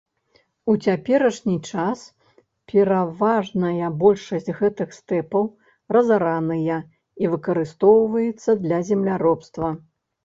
[0.71, 1.99] У цяперашні час
[2.71, 5.45] пераважная большасць гэтых стэпаў
[5.97, 6.81] разараныя
[7.25, 9.67] і выкарыстоўваецца для земляробства.